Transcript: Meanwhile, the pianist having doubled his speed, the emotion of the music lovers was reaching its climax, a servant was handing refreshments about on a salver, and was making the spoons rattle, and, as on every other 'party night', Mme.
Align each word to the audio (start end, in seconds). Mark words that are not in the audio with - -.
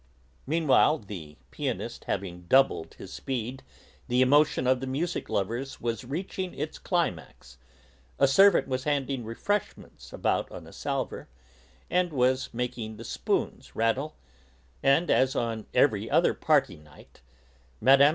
Meanwhile, 0.47 0.97
the 0.97 1.37
pianist 1.51 2.05
having 2.05 2.47
doubled 2.47 2.95
his 2.95 3.13
speed, 3.13 3.61
the 4.07 4.23
emotion 4.23 4.65
of 4.65 4.79
the 4.79 4.87
music 4.87 5.29
lovers 5.29 5.79
was 5.79 6.03
reaching 6.03 6.55
its 6.55 6.79
climax, 6.79 7.59
a 8.17 8.27
servant 8.27 8.67
was 8.67 8.85
handing 8.85 9.23
refreshments 9.23 10.11
about 10.11 10.51
on 10.51 10.65
a 10.65 10.73
salver, 10.73 11.29
and 11.87 12.11
was 12.11 12.51
making 12.51 12.97
the 12.97 13.05
spoons 13.05 13.75
rattle, 13.75 14.15
and, 14.81 15.11
as 15.11 15.35
on 15.35 15.67
every 15.71 16.09
other 16.09 16.33
'party 16.33 16.77
night', 16.77 17.21
Mme. 17.79 18.09